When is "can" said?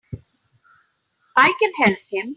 1.59-1.73